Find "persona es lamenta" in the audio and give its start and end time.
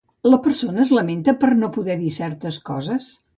0.45-1.35